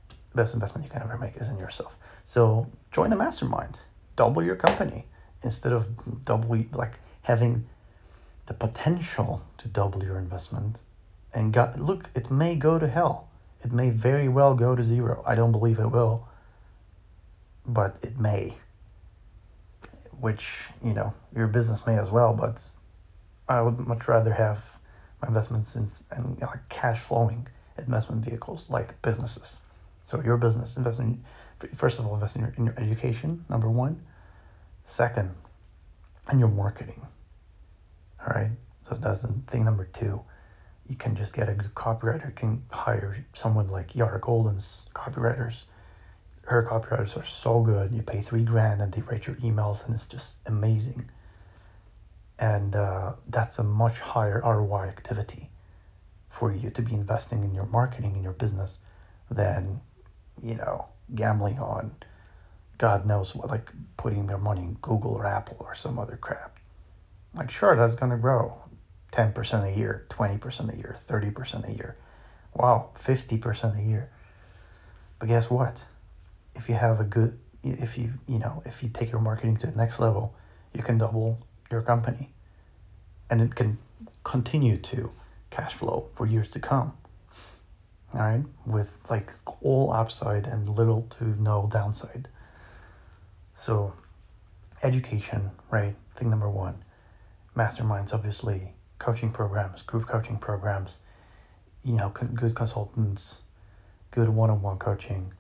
The 0.10 0.38
best 0.38 0.54
investment 0.54 0.86
you 0.86 0.92
can 0.92 1.02
ever 1.02 1.18
make 1.18 1.36
is 1.36 1.50
in 1.50 1.58
yourself. 1.58 1.98
So 2.24 2.68
join 2.92 3.12
a 3.12 3.16
mastermind, 3.16 3.80
double 4.16 4.44
your 4.44 4.56
company 4.56 5.08
instead 5.44 5.74
of 5.74 6.24
double 6.24 6.64
like 6.72 7.00
having 7.24 7.68
the 8.52 8.68
potential 8.68 9.42
to 9.58 9.70
double 9.70 10.04
your 10.04 10.18
investment. 10.18 10.82
And 11.34 11.54
God, 11.54 11.80
look, 11.80 12.10
it 12.16 12.30
may 12.30 12.56
go 12.56 12.78
to 12.78 12.86
hell. 12.86 13.30
It 13.64 13.72
may 13.72 13.92
very 13.92 14.28
well 14.28 14.56
go 14.56 14.76
to 14.76 14.84
zero. 14.84 15.24
I 15.26 15.36
don't 15.36 15.54
believe 15.54 15.80
it 15.80 15.88
will, 15.88 16.28
but 17.66 17.96
it 18.02 18.20
may. 18.20 18.58
Which 20.20 20.68
you 20.84 20.94
know, 20.94 21.14
your 21.34 21.48
business 21.48 21.86
may 21.88 21.98
as 21.98 22.12
well, 22.12 22.34
but 22.34 22.62
I 23.48 23.62
would 23.62 23.80
much 23.80 24.10
rather 24.10 24.34
have 24.34 24.78
my 25.22 25.30
investments 25.30 25.78
in, 25.78 25.88
and 26.12 26.42
like 26.42 26.68
cash 26.68 27.00
flowing 27.00 27.48
investment 27.78 28.26
vehicles 28.26 28.70
like 28.70 29.02
businesses. 29.02 29.56
So 30.04 30.22
your 30.22 30.36
business 30.36 30.76
invest 30.76 31.00
in 31.00 31.24
first 31.74 32.00
of 32.00 32.06
all 32.06 32.16
invest 32.16 32.36
in 32.36 32.42
your, 32.42 32.54
in 32.58 32.66
your 32.66 32.78
education 32.78 33.46
number 33.48 33.70
one. 33.70 34.02
Second, 34.84 35.34
in 36.34 36.40
your 36.40 36.50
marketing. 36.50 37.08
All 38.22 38.34
right, 38.36 38.52
so 38.82 38.96
that's 38.96 39.22
the 39.24 39.34
thing 39.48 39.66
number 39.66 39.86
two. 39.86 40.22
You 40.88 40.96
can 40.96 41.16
just 41.16 41.34
get 41.34 41.50
a 41.50 41.54
good 41.54 41.74
copywriter. 41.74 42.26
You 42.26 42.34
can 42.34 42.64
hire 42.72 43.26
someone 43.34 43.70
like 43.70 43.96
Yara 43.96 44.20
Golden's 44.20 44.88
copywriters. 44.94 45.66
Her 46.46 46.64
copywriters 46.64 47.18
are 47.18 47.24
so 47.26 47.62
good. 47.62 47.94
You 47.94 48.02
pay 48.02 48.22
three 48.22 48.44
grand 48.44 48.82
and 48.82 48.92
they 48.92 49.02
write 49.02 49.28
your 49.28 49.38
emails, 49.38 49.86
and 49.86 49.94
it's 49.94 50.08
just 50.08 50.38
amazing. 50.48 51.10
And 52.40 52.76
uh, 52.76 53.14
that's 53.30 53.60
a 53.60 53.64
much 53.64 54.00
higher 54.00 54.42
ROI 54.44 54.88
activity 54.88 55.50
for 56.28 56.52
you 56.52 56.70
to 56.72 56.82
be 56.82 56.94
investing 56.94 57.44
in 57.44 57.54
your 57.54 57.68
marketing 57.68 58.16
in 58.16 58.24
your 58.24 58.34
business 58.34 58.80
than, 59.30 59.80
you 60.42 60.56
know, 60.56 60.88
gambling 61.14 61.60
on 61.60 61.96
God 62.82 63.06
knows 63.06 63.36
what, 63.36 63.48
like 63.52 63.72
putting 63.96 64.28
your 64.28 64.40
money 64.40 64.64
in 64.64 64.74
Google 64.82 65.14
or 65.14 65.28
Apple 65.28 65.58
or 65.60 65.76
some 65.76 66.00
other 66.00 66.18
crap. 66.18 66.58
Like, 67.34 67.50
sure, 67.50 67.76
that's 67.76 67.96
going 67.96 68.12
to 68.12 68.18
grow 68.18 68.58
10% 69.12 69.74
a 69.74 69.78
year, 69.78 70.06
20% 70.10 70.74
a 70.74 70.78
year, 70.78 70.96
30% 71.08 71.70
a 71.70 71.74
year. 71.74 71.98
Wow, 72.54 72.90
50% 72.96 73.80
a 73.80 73.82
year. 73.82 74.10
But 75.20 75.30
guess 75.30 75.50
what? 75.50 75.86
If 76.56 76.68
you 76.68 76.76
have 76.76 77.00
a 77.00 77.04
good, 77.04 77.38
if 77.64 77.98
you, 77.98 78.14
you 78.28 78.40
know, 78.40 78.62
if 78.66 78.84
you 78.84 78.90
take 78.90 79.12
your 79.12 79.22
marketing 79.22 79.58
to 79.58 79.68
the 79.68 79.78
next 79.78 80.00
level, 80.00 80.36
you 80.74 80.84
can 80.84 80.98
double 80.98 81.40
your 81.70 81.82
company 81.82 82.34
and 83.30 83.42
it 83.42 83.56
can 83.56 83.78
continue 84.24 84.78
to 84.78 85.12
cash 85.50 85.74
flow 85.74 86.10
for 86.16 86.26
years 86.26 86.50
to 86.50 86.60
come. 86.60 86.94
All 88.14 88.20
right, 88.20 88.44
with 88.66 88.98
like 89.10 89.32
all 89.62 89.92
upside 89.92 90.46
and 90.46 90.68
little 90.68 91.04
to 91.20 91.24
no 91.42 91.70
downside. 91.72 92.28
So, 93.56 93.94
education, 94.84 95.52
right? 95.70 95.96
Thing 96.16 96.30
number 96.30 96.50
one. 96.50 96.84
Masterminds, 97.56 98.14
obviously, 98.14 98.74
coaching 99.00 99.32
programs, 99.32 99.82
group 99.82 100.08
coaching 100.08 100.38
programs, 100.38 101.00
you 101.84 101.94
know, 101.94 102.10
good 102.10 102.56
consultants, 102.56 103.42
good 104.12 104.30
one 104.30 104.50
on 104.50 104.62
one 104.62 104.78
coaching. 104.78 105.34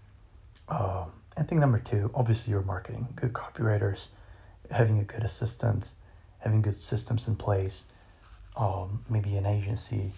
Um, 0.67 1.11
and 1.37 1.47
thing 1.47 1.59
number 1.59 1.79
two, 1.79 2.11
obviously, 2.13 2.51
your 2.51 2.63
marketing, 2.63 3.07
good 3.15 3.33
copywriters, 3.33 4.09
having 4.69 4.99
a 4.99 5.03
good 5.03 5.23
assistant, 5.23 5.93
having 6.39 6.61
good 6.61 6.79
systems 6.79 7.27
in 7.27 7.35
place, 7.35 7.85
um, 8.57 9.03
maybe 9.09 9.37
an 9.37 9.45
agency. 9.45 10.11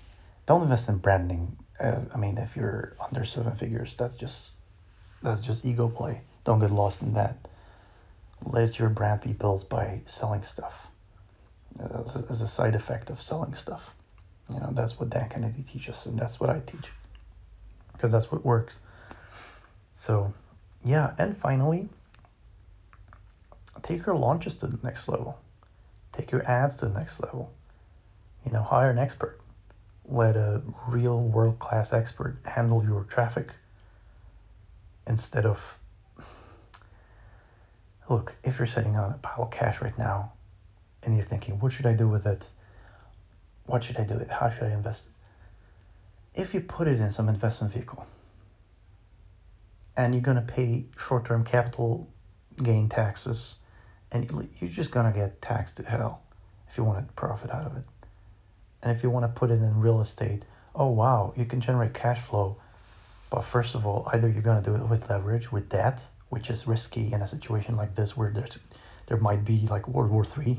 Don't 0.45 0.63
invest 0.63 0.89
in 0.89 0.97
branding. 0.97 1.55
Uh, 1.79 2.05
I 2.13 2.17
mean, 2.17 2.37
if 2.37 2.55
you're 2.55 2.95
under 3.03 3.23
seven 3.25 3.55
figures, 3.55 3.95
that's 3.95 4.15
just 4.15 4.57
that's 5.21 5.41
just 5.41 5.65
ego 5.65 5.87
play. 5.87 6.21
Don't 6.43 6.59
get 6.59 6.71
lost 6.71 7.01
in 7.01 7.13
that 7.13 7.47
let 8.45 8.79
your 8.79 8.89
brand 8.89 9.21
be 9.21 9.33
built 9.33 9.69
by 9.69 10.01
selling 10.05 10.43
stuff 10.43 10.87
as 11.79 12.41
a, 12.41 12.47
side 12.47 12.75
effect 12.75 13.09
of 13.09 13.21
selling 13.21 13.53
stuff. 13.53 13.95
You 14.51 14.59
know, 14.59 14.69
that's 14.71 14.99
what 14.99 15.09
Dan 15.09 15.29
Kennedy 15.29 15.63
teaches, 15.63 16.05
and 16.05 16.17
that's 16.17 16.39
what 16.39 16.49
I 16.49 16.59
teach 16.59 16.91
because 17.93 18.11
that's 18.11 18.31
what 18.31 18.43
works. 18.43 18.79
So, 19.95 20.33
yeah, 20.83 21.13
and 21.17 21.35
finally, 21.35 21.87
take 23.81 24.05
your 24.05 24.15
launches 24.15 24.55
to 24.57 24.67
the 24.67 24.77
next 24.83 25.07
level, 25.07 25.39
take 26.11 26.31
your 26.31 26.47
ads 26.49 26.75
to 26.77 26.87
the 26.87 26.99
next 26.99 27.21
level. 27.21 27.51
You 28.45 28.51
know, 28.51 28.61
hire 28.61 28.89
an 28.89 28.97
expert, 28.97 29.39
let 30.05 30.35
a 30.35 30.61
real 30.87 31.23
world 31.23 31.59
class 31.59 31.93
expert 31.93 32.37
handle 32.45 32.83
your 32.83 33.05
traffic 33.05 33.51
instead 35.07 35.45
of 35.45 35.77
Look, 38.09 38.35
if 38.43 38.59
you're 38.59 38.65
sitting 38.65 38.97
on 38.97 39.11
a 39.11 39.17
pile 39.19 39.45
of 39.45 39.51
cash 39.51 39.81
right 39.81 39.97
now 39.97 40.33
and 41.03 41.15
you're 41.15 41.25
thinking, 41.25 41.59
what 41.59 41.71
should 41.71 41.85
I 41.85 41.93
do 41.93 42.07
with 42.07 42.25
it? 42.25 42.51
What 43.65 43.83
should 43.83 43.97
I 43.97 44.03
do 44.03 44.15
with 44.15 44.23
it? 44.23 44.29
How 44.29 44.49
should 44.49 44.63
I 44.63 44.73
invest 44.73 45.07
it? 45.07 46.41
If 46.41 46.53
you 46.53 46.61
put 46.61 46.87
it 46.87 46.99
in 46.99 47.11
some 47.11 47.29
investment 47.29 47.73
vehicle 47.73 48.05
and 49.95 50.13
you're 50.13 50.23
going 50.23 50.37
to 50.37 50.41
pay 50.41 50.85
short 50.97 51.25
term 51.25 51.43
capital 51.43 52.09
gain 52.61 52.89
taxes, 52.89 53.57
and 54.11 54.29
you're 54.59 54.69
just 54.69 54.91
going 54.91 55.11
to 55.11 55.17
get 55.17 55.41
taxed 55.41 55.77
to 55.77 55.83
hell 55.83 56.21
if 56.67 56.77
you 56.77 56.83
want 56.83 57.07
to 57.07 57.13
profit 57.13 57.51
out 57.51 57.65
of 57.65 57.75
it. 57.77 57.85
And 58.83 58.91
if 58.95 59.01
you 59.01 59.09
want 59.09 59.23
to 59.23 59.39
put 59.39 59.49
it 59.49 59.61
in 59.61 59.79
real 59.79 60.01
estate, 60.01 60.45
oh 60.75 60.89
wow, 60.89 61.33
you 61.35 61.45
can 61.45 61.61
generate 61.61 61.93
cash 61.93 62.19
flow. 62.19 62.57
But 63.29 63.43
first 63.43 63.73
of 63.73 63.87
all, 63.87 64.07
either 64.13 64.29
you're 64.29 64.43
going 64.43 64.61
to 64.61 64.69
do 64.69 64.75
it 64.75 64.87
with 64.87 65.09
leverage, 65.09 65.51
with 65.51 65.69
debt, 65.69 66.05
which 66.29 66.49
is 66.49 66.67
risky 66.67 67.11
in 67.11 67.21
a 67.21 67.27
situation 67.27 67.75
like 67.75 67.95
this 67.95 68.15
where 68.15 68.31
there's 68.31 68.59
there 69.07 69.17
might 69.17 69.43
be 69.43 69.67
like 69.69 69.87
World 69.87 70.11
War 70.11 70.23
Three, 70.23 70.57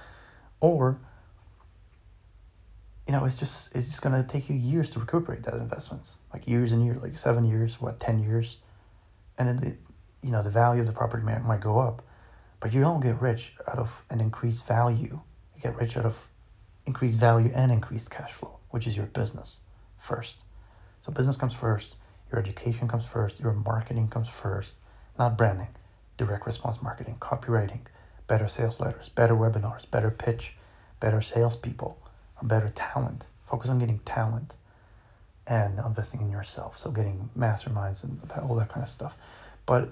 or 0.60 0.98
you 3.06 3.12
know 3.12 3.24
it's 3.24 3.38
just 3.38 3.74
it's 3.74 3.86
just 3.86 4.02
gonna 4.02 4.24
take 4.24 4.48
you 4.48 4.56
years 4.56 4.90
to 4.90 5.00
recuperate 5.00 5.42
that 5.44 5.54
investments, 5.54 6.18
like 6.32 6.46
years 6.48 6.72
and 6.72 6.84
years, 6.84 7.00
like 7.02 7.16
seven 7.16 7.44
years, 7.44 7.80
what 7.80 8.00
ten 8.00 8.18
years, 8.18 8.58
and 9.38 9.48
then 9.48 9.72
it, 9.72 9.78
you 10.22 10.30
know 10.30 10.42
the 10.42 10.50
value 10.50 10.80
of 10.80 10.86
the 10.86 10.92
property 10.92 11.24
might, 11.24 11.42
might 11.44 11.60
go 11.60 11.78
up, 11.78 12.02
but 12.60 12.72
you 12.72 12.80
don't 12.80 13.00
get 13.00 13.20
rich 13.20 13.54
out 13.68 13.78
of 13.78 14.02
an 14.10 14.20
increased 14.20 14.66
value. 14.66 15.20
You 15.54 15.62
get 15.62 15.76
rich 15.76 15.96
out 15.96 16.04
of 16.04 16.28
increased 16.86 17.18
value 17.18 17.50
and 17.54 17.70
increased 17.72 18.10
cash 18.10 18.32
flow, 18.32 18.58
which 18.70 18.86
is 18.86 18.96
your 18.96 19.06
business 19.06 19.60
first. 19.98 20.38
So 21.00 21.12
business 21.12 21.36
comes 21.36 21.54
first, 21.54 21.96
your 22.30 22.40
education 22.40 22.88
comes 22.88 23.06
first, 23.06 23.40
your 23.40 23.52
marketing 23.52 24.08
comes 24.08 24.28
first, 24.28 24.76
not 25.18 25.38
branding, 25.38 25.68
direct 26.16 26.46
response 26.46 26.82
marketing, 26.82 27.16
copywriting, 27.20 27.80
better 28.26 28.48
sales 28.48 28.80
letters, 28.80 29.08
better 29.08 29.34
webinars, 29.34 29.90
better 29.90 30.10
pitch, 30.10 30.54
better 31.00 31.20
salespeople, 31.20 31.98
or 32.40 32.48
better 32.48 32.68
talent. 32.68 33.28
Focus 33.46 33.70
on 33.70 33.78
getting 33.78 33.98
talent 34.00 34.56
and 35.46 35.78
investing 35.78 36.20
in 36.20 36.30
yourself. 36.30 36.76
So 36.76 36.90
getting 36.90 37.30
masterminds 37.38 38.02
and 38.04 38.20
that, 38.22 38.42
all 38.42 38.56
that 38.56 38.68
kind 38.68 38.82
of 38.82 38.90
stuff. 38.90 39.16
But 39.64 39.90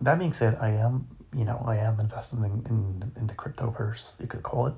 that 0.00 0.18
being 0.18 0.32
said, 0.32 0.56
I 0.60 0.70
am, 0.70 1.06
you 1.34 1.44
know, 1.44 1.62
I 1.66 1.76
am 1.76 2.00
investing 2.00 2.42
in, 2.42 2.66
in, 2.68 3.12
in 3.16 3.26
the 3.26 3.34
cryptoverse, 3.34 4.20
you 4.20 4.26
could 4.26 4.42
call 4.42 4.66
it. 4.66 4.74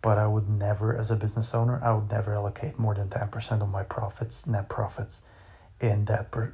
But 0.00 0.18
I 0.18 0.26
would 0.26 0.48
never, 0.48 0.96
as 0.96 1.10
a 1.12 1.16
business 1.16 1.54
owner, 1.54 1.80
I 1.82 1.92
would 1.92 2.10
never 2.10 2.34
allocate 2.34 2.78
more 2.78 2.94
than 2.94 3.08
10% 3.08 3.62
of 3.62 3.68
my 3.68 3.84
profits, 3.84 4.46
net 4.46 4.68
profits, 4.68 5.22
in 5.80 6.04
that 6.06 6.30
per- 6.30 6.52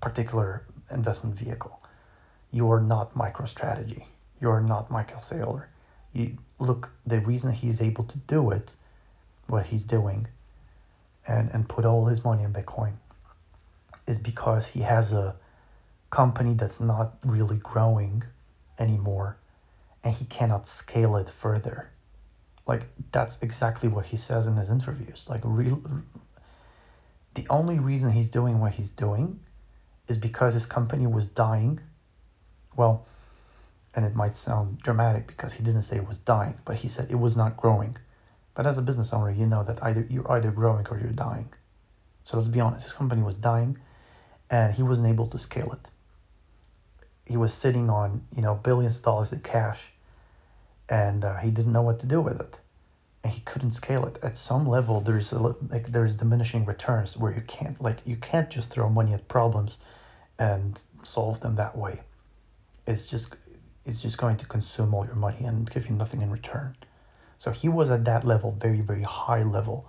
particular 0.00 0.64
investment 0.90 1.36
vehicle 1.36 1.77
you're 2.50 2.80
not 2.80 3.14
MicroStrategy. 3.14 4.04
You're 4.40 4.60
not 4.60 4.90
Michael 4.90 5.18
Saylor. 5.18 5.66
You 6.12 6.38
look 6.58 6.90
the 7.06 7.20
reason 7.20 7.52
he's 7.52 7.80
able 7.80 8.04
to 8.04 8.18
do 8.18 8.50
it, 8.50 8.74
what 9.48 9.66
he's 9.66 9.84
doing, 9.84 10.26
and 11.26 11.50
and 11.52 11.68
put 11.68 11.84
all 11.84 12.06
his 12.06 12.24
money 12.24 12.44
in 12.44 12.52
Bitcoin, 12.52 12.92
is 14.06 14.18
because 14.18 14.66
he 14.66 14.80
has 14.80 15.12
a 15.12 15.36
company 16.10 16.54
that's 16.54 16.80
not 16.80 17.16
really 17.24 17.56
growing 17.56 18.24
anymore, 18.78 19.36
and 20.04 20.14
he 20.14 20.24
cannot 20.24 20.66
scale 20.66 21.16
it 21.16 21.28
further. 21.28 21.90
Like 22.66 22.86
that's 23.12 23.38
exactly 23.42 23.88
what 23.88 24.06
he 24.06 24.16
says 24.16 24.46
in 24.46 24.56
his 24.56 24.70
interviews. 24.70 25.26
Like 25.28 25.42
real. 25.44 25.82
The 27.34 27.46
only 27.50 27.78
reason 27.78 28.10
he's 28.10 28.30
doing 28.30 28.58
what 28.58 28.72
he's 28.72 28.90
doing 28.90 29.38
is 30.08 30.18
because 30.18 30.54
his 30.54 30.66
company 30.66 31.06
was 31.06 31.26
dying 31.26 31.80
well, 32.78 33.06
and 33.94 34.04
it 34.04 34.14
might 34.14 34.36
sound 34.36 34.78
dramatic 34.78 35.26
because 35.26 35.52
he 35.52 35.62
didn't 35.62 35.82
say 35.82 35.96
it 35.96 36.06
was 36.06 36.18
dying, 36.18 36.56
but 36.64 36.76
he 36.76 36.86
said 36.86 37.10
it 37.10 37.18
was 37.18 37.36
not 37.36 37.56
growing. 37.56 37.96
But 38.54 38.66
as 38.66 38.78
a 38.78 38.82
business 38.82 39.12
owner, 39.12 39.30
you 39.30 39.46
know 39.46 39.64
that 39.64 39.82
either 39.82 40.06
you're 40.08 40.30
either 40.32 40.52
growing 40.52 40.86
or 40.88 40.98
you're 40.98 41.10
dying. 41.10 41.52
So 42.22 42.36
let's 42.36 42.48
be 42.48 42.60
honest, 42.60 42.84
his 42.84 42.92
company 42.92 43.22
was 43.22 43.36
dying 43.36 43.76
and 44.50 44.74
he 44.74 44.82
wasn't 44.82 45.08
able 45.08 45.26
to 45.26 45.38
scale 45.38 45.72
it. 45.72 45.90
He 47.26 47.36
was 47.36 47.52
sitting 47.52 47.90
on, 47.90 48.24
you 48.34 48.42
know, 48.42 48.54
billions 48.54 48.96
of 48.96 49.02
dollars 49.02 49.32
in 49.32 49.40
cash 49.40 49.90
and 50.88 51.24
uh, 51.24 51.36
he 51.36 51.50
didn't 51.50 51.72
know 51.72 51.82
what 51.82 52.00
to 52.00 52.06
do 52.06 52.20
with 52.20 52.40
it. 52.40 52.60
And 53.24 53.32
he 53.32 53.40
couldn't 53.40 53.72
scale 53.72 54.06
it. 54.06 54.18
At 54.22 54.36
some 54.36 54.66
level, 54.66 55.00
there's 55.00 55.32
a, 55.32 55.38
like 55.38 55.90
there's 55.90 56.14
diminishing 56.14 56.64
returns 56.64 57.16
where 57.16 57.32
you 57.32 57.42
can't 57.42 57.80
like 57.82 57.98
you 58.06 58.16
can't 58.16 58.48
just 58.48 58.70
throw 58.70 58.88
money 58.88 59.12
at 59.12 59.26
problems 59.26 59.78
and 60.38 60.80
solve 61.02 61.40
them 61.40 61.56
that 61.56 61.76
way 61.76 62.00
is 62.88 63.10
just 63.10 63.36
is 63.86 64.02
just 64.02 64.18
going 64.18 64.38
to 64.38 64.46
consume 64.46 64.94
all 64.94 65.06
your 65.06 65.16
money 65.16 65.44
and 65.44 65.70
give 65.70 65.88
you 65.88 65.96
nothing 65.96 66.22
in 66.22 66.30
return. 66.30 66.76
So 67.38 67.52
he 67.52 67.68
was 67.68 67.90
at 67.90 68.04
that 68.06 68.24
level, 68.24 68.52
very, 68.52 68.80
very 68.82 69.02
high 69.04 69.44
level, 69.44 69.88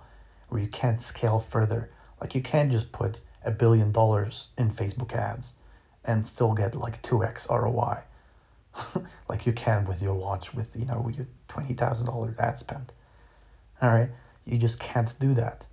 where 0.50 0.62
you 0.62 0.68
can't 0.68 1.00
scale 1.00 1.40
further. 1.40 1.90
Like 2.20 2.34
you 2.36 2.42
can't 2.42 2.72
just 2.72 2.92
put 2.92 3.22
a 3.44 3.50
billion 3.52 3.92
dollars 3.92 4.48
in 4.58 4.70
Facebook 4.72 5.14
ads 5.14 5.54
and 6.04 6.26
still 6.26 6.54
get 6.54 6.74
like 6.76 7.02
2x 7.02 7.50
ROI. 7.50 8.02
like 9.28 9.46
you 9.46 9.52
can 9.52 9.84
with 9.86 10.02
your 10.02 10.14
launch 10.14 10.54
with, 10.54 10.76
you 10.76 10.86
know, 10.86 11.10
your 11.14 11.26
$20,000 11.48 12.38
ad 12.40 12.58
spend. 12.58 12.92
All 13.82 13.90
right. 13.92 14.10
You 14.46 14.58
just 14.58 14.80
can't 14.80 15.14
do 15.20 15.34
that. 15.34 15.66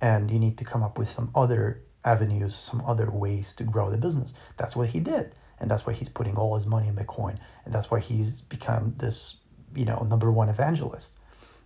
and 0.00 0.30
you 0.30 0.38
need 0.38 0.58
to 0.58 0.64
come 0.64 0.82
up 0.82 0.98
with 0.98 1.08
some 1.08 1.30
other 1.34 1.82
avenues, 2.04 2.54
some 2.54 2.82
other 2.86 3.10
ways 3.10 3.54
to 3.54 3.64
grow 3.64 3.90
the 3.90 3.98
business. 3.98 4.34
That's 4.56 4.76
what 4.76 4.90
he 4.90 5.00
did. 5.00 5.34
And 5.60 5.70
that's 5.70 5.86
why 5.86 5.92
he's 5.92 6.08
putting 6.08 6.36
all 6.36 6.54
his 6.54 6.66
money 6.66 6.88
in 6.88 6.94
Bitcoin. 6.94 7.38
And 7.64 7.74
that's 7.74 7.90
why 7.90 8.00
he's 8.00 8.40
become 8.42 8.94
this, 8.96 9.36
you 9.74 9.84
know, 9.84 10.06
number 10.08 10.30
one 10.30 10.48
evangelist 10.48 11.18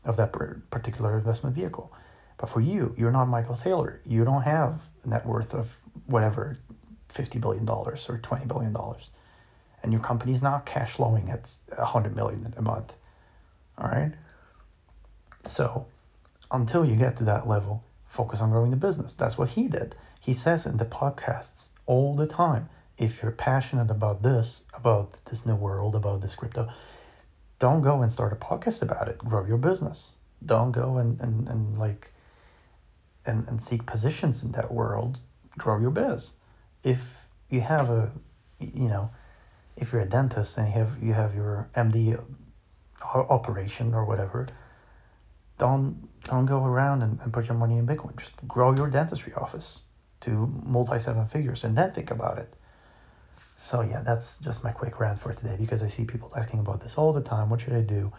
of 0.04 0.16
that 0.16 0.32
particular 0.70 1.18
investment 1.18 1.54
vehicle. 1.54 1.92
But 2.38 2.48
for 2.48 2.60
you, 2.60 2.94
you're 2.96 3.12
not 3.12 3.26
Michael 3.26 3.54
Saylor. 3.54 3.98
You 4.04 4.24
don't 4.24 4.42
have 4.42 4.82
a 5.04 5.08
net 5.08 5.24
worth 5.26 5.54
of 5.54 5.76
whatever, 6.06 6.56
$50 7.10 7.40
billion 7.40 7.68
or 7.68 7.94
$20 7.94 8.48
billion. 8.48 8.76
And 9.82 9.92
your 9.92 10.00
company's 10.00 10.42
not 10.42 10.66
cash 10.66 10.92
flowing 10.92 11.30
at 11.30 11.52
100 11.76 12.16
million 12.16 12.52
a 12.56 12.62
month. 12.62 12.94
All 13.78 13.88
right. 13.88 14.12
So 15.46 15.86
until 16.50 16.84
you 16.84 16.96
get 16.96 17.16
to 17.16 17.24
that 17.24 17.46
level, 17.46 17.84
focus 18.06 18.40
on 18.40 18.50
growing 18.50 18.70
the 18.70 18.76
business. 18.76 19.14
That's 19.14 19.38
what 19.38 19.50
he 19.50 19.68
did. 19.68 19.94
He 20.20 20.32
says 20.32 20.66
in 20.66 20.76
the 20.76 20.84
podcasts 20.84 21.70
all 21.86 22.14
the 22.14 22.26
time 22.26 22.68
if 22.98 23.22
you're 23.22 23.32
passionate 23.32 23.90
about 23.90 24.22
this, 24.22 24.62
about 24.74 25.24
this 25.26 25.46
new 25.46 25.56
world, 25.56 25.94
about 25.94 26.20
this 26.20 26.34
crypto, 26.34 26.68
don't 27.58 27.82
go 27.82 28.02
and 28.02 28.10
start 28.10 28.32
a 28.32 28.36
podcast 28.36 28.82
about 28.82 29.08
it. 29.08 29.18
Grow 29.18 29.46
your 29.46 29.58
business. 29.58 30.12
Don't 30.44 30.72
go 30.72 30.98
and, 30.98 31.20
and, 31.20 31.48
and 31.48 31.76
like 31.78 32.12
and, 33.24 33.46
and 33.48 33.62
seek 33.62 33.86
positions 33.86 34.42
in 34.42 34.52
that 34.52 34.72
world. 34.72 35.20
Grow 35.58 35.78
your 35.78 35.90
biz. 35.90 36.32
If 36.82 37.26
you 37.50 37.60
have 37.60 37.90
a 37.90 38.10
you 38.58 38.88
know, 38.88 39.10
if 39.76 39.92
you're 39.92 40.02
a 40.02 40.06
dentist 40.06 40.58
and 40.58 40.68
you 40.68 40.74
have 40.74 41.02
you 41.02 41.12
have 41.12 41.34
your 41.34 41.68
MD 41.74 42.20
operation 43.04 43.94
or 43.94 44.04
whatever, 44.04 44.48
don't 45.58 46.08
don't 46.24 46.46
go 46.46 46.64
around 46.64 47.02
and, 47.02 47.20
and 47.20 47.32
put 47.32 47.48
your 47.48 47.56
money 47.56 47.78
in 47.78 47.86
Bitcoin. 47.86 48.16
Just 48.16 48.32
grow 48.48 48.74
your 48.74 48.88
dentistry 48.88 49.32
office 49.34 49.80
to 50.20 50.30
multi 50.64 50.98
seven 50.98 51.26
figures 51.26 51.64
and 51.64 51.76
then 51.76 51.92
think 51.92 52.10
about 52.10 52.38
it. 52.38 52.52
So 53.62 53.80
yeah, 53.82 54.00
that's 54.00 54.38
just 54.38 54.64
my 54.64 54.72
quick 54.72 54.98
rant 54.98 55.20
for 55.20 55.32
today 55.32 55.54
because 55.56 55.84
I 55.84 55.86
see 55.86 56.04
people 56.04 56.32
asking 56.36 56.58
about 56.58 56.80
this 56.80 56.96
all 56.96 57.12
the 57.12 57.22
time. 57.22 57.48
What 57.48 57.60
should 57.60 57.74
I 57.74 57.80
do? 57.80 58.12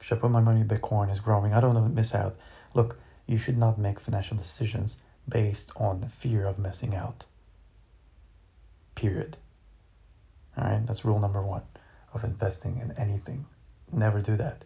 Should 0.00 0.16
I 0.16 0.20
put 0.22 0.30
my 0.30 0.40
money 0.40 0.62
in 0.62 0.68
Bitcoin? 0.68 1.12
Is 1.12 1.20
growing. 1.20 1.52
I 1.52 1.60
don't 1.60 1.74
want 1.74 1.86
to 1.86 1.94
miss 1.94 2.14
out. 2.14 2.34
Look, 2.72 2.98
you 3.26 3.36
should 3.36 3.58
not 3.58 3.78
make 3.78 4.00
financial 4.00 4.38
decisions 4.38 4.96
based 5.28 5.70
on 5.76 6.00
the 6.00 6.08
fear 6.08 6.46
of 6.46 6.58
missing 6.58 6.94
out. 6.94 7.26
Period. 8.94 9.36
All 10.56 10.64
right, 10.64 10.86
that's 10.86 11.04
rule 11.04 11.18
number 11.18 11.42
one 11.42 11.62
of 12.14 12.24
investing 12.24 12.78
in 12.78 12.92
anything. 12.92 13.44
Never 13.92 14.22
do 14.22 14.34
that. 14.36 14.64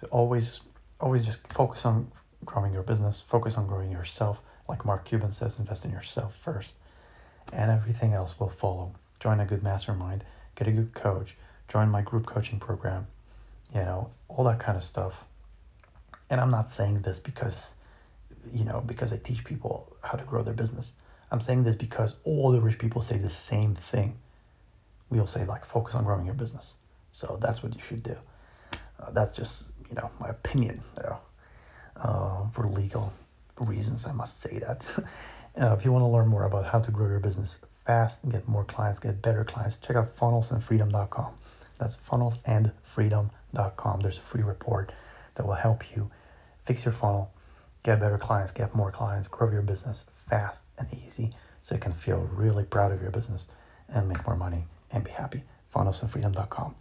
So 0.00 0.08
always, 0.10 0.60
always 0.98 1.24
just 1.24 1.46
focus 1.52 1.86
on 1.86 2.10
growing 2.44 2.74
your 2.74 2.82
business. 2.82 3.20
Focus 3.20 3.56
on 3.56 3.68
growing 3.68 3.92
yourself. 3.92 4.42
Like 4.68 4.84
Mark 4.84 5.04
Cuban 5.04 5.30
says, 5.30 5.60
invest 5.60 5.84
in 5.84 5.92
yourself 5.92 6.34
first, 6.34 6.78
and 7.52 7.70
everything 7.70 8.12
else 8.12 8.40
will 8.40 8.48
follow 8.48 8.92
join 9.20 9.40
a 9.40 9.46
good 9.46 9.62
mastermind, 9.62 10.24
get 10.54 10.68
a 10.68 10.72
good 10.72 10.94
coach, 10.94 11.36
join 11.68 11.88
my 11.88 12.02
group 12.02 12.26
coaching 12.26 12.58
program, 12.58 13.06
you 13.74 13.80
know, 13.80 14.10
all 14.28 14.44
that 14.44 14.58
kind 14.58 14.76
of 14.76 14.84
stuff. 14.84 15.24
And 16.30 16.40
I'm 16.40 16.50
not 16.50 16.70
saying 16.70 17.02
this 17.02 17.18
because, 17.18 17.74
you 18.52 18.64
know, 18.64 18.82
because 18.84 19.12
I 19.12 19.16
teach 19.18 19.44
people 19.44 19.96
how 20.02 20.16
to 20.16 20.24
grow 20.24 20.42
their 20.42 20.54
business. 20.54 20.92
I'm 21.30 21.40
saying 21.40 21.62
this 21.62 21.76
because 21.76 22.14
all 22.24 22.50
the 22.50 22.60
rich 22.60 22.78
people 22.78 23.02
say 23.02 23.18
the 23.18 23.30
same 23.30 23.74
thing. 23.74 24.16
We 25.10 25.20
all 25.20 25.26
say, 25.26 25.44
like, 25.44 25.64
focus 25.64 25.94
on 25.94 26.04
growing 26.04 26.26
your 26.26 26.34
business. 26.34 26.74
So 27.12 27.38
that's 27.40 27.62
what 27.62 27.74
you 27.74 27.80
should 27.80 28.02
do. 28.02 28.16
Uh, 29.00 29.10
that's 29.10 29.36
just, 29.36 29.66
you 29.88 29.94
know, 29.94 30.10
my 30.20 30.28
opinion, 30.28 30.82
though. 30.94 31.18
Uh, 31.96 32.48
for 32.50 32.68
legal 32.68 33.12
reasons, 33.58 34.06
I 34.06 34.12
must 34.12 34.40
say 34.40 34.58
that. 34.58 34.86
uh, 35.60 35.74
if 35.74 35.84
you 35.84 35.92
want 35.92 36.02
to 36.02 36.08
learn 36.08 36.28
more 36.28 36.44
about 36.44 36.66
how 36.66 36.78
to 36.78 36.90
grow 36.90 37.08
your 37.08 37.20
business 37.20 37.58
fast 37.88 38.22
and 38.22 38.30
get 38.30 38.46
more 38.46 38.62
clients, 38.64 39.00
get 39.00 39.22
better 39.22 39.44
clients, 39.44 39.78
check 39.78 39.96
out 39.96 40.14
funnelsandfreedom.com. 40.14 41.32
That's 41.78 41.96
funnelsandfreedom.com. 41.96 44.00
There's 44.00 44.18
a 44.18 44.20
free 44.20 44.42
report 44.42 44.92
that 45.36 45.46
will 45.46 45.54
help 45.54 45.96
you 45.96 46.10
fix 46.64 46.84
your 46.84 46.92
funnel, 46.92 47.32
get 47.82 47.98
better 47.98 48.18
clients, 48.18 48.50
get 48.50 48.74
more 48.74 48.92
clients, 48.92 49.26
grow 49.26 49.50
your 49.50 49.62
business 49.62 50.04
fast 50.10 50.64
and 50.78 50.86
easy 50.92 51.30
so 51.62 51.74
you 51.74 51.80
can 51.80 51.94
feel 51.94 52.28
really 52.34 52.64
proud 52.64 52.92
of 52.92 53.00
your 53.00 53.10
business 53.10 53.46
and 53.88 54.06
make 54.06 54.26
more 54.26 54.36
money 54.36 54.64
and 54.92 55.02
be 55.02 55.10
happy. 55.10 55.42
Funnelsandfreedom.com. 55.74 56.74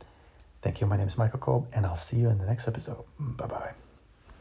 Thank 0.61 0.81
you. 0.81 0.87
My 0.87 0.97
name 0.97 1.07
is 1.07 1.17
Michael 1.17 1.39
Kolb, 1.39 1.69
and 1.73 1.85
I'll 1.85 1.95
see 1.95 2.17
you 2.17 2.29
in 2.29 2.37
the 2.37 2.45
next 2.45 2.67
episode. 2.67 3.05
Bye 3.17 3.47
bye. 3.47 3.86